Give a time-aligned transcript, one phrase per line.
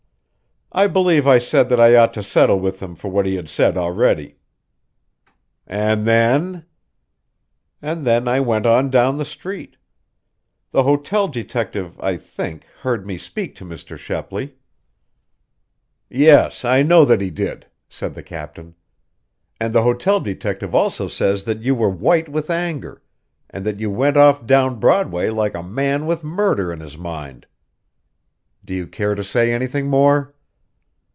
[0.73, 3.49] "I believe I said that I ought to settle with him for what he had
[3.49, 4.37] said already."
[5.67, 6.63] "And then"
[7.81, 9.75] "And then I went on down the street.
[10.71, 13.97] The hotel detective, I think, heard me speak to Mr.
[13.97, 14.55] Shepley."
[16.09, 18.73] "Yes, I know that he did," said the captain.
[19.59, 23.01] "And the hotel detective also says that you were white with anger,
[23.49, 27.45] and that you went off down Broadway like a man with murder in his mind.
[28.63, 30.33] Do you care to say anything more?"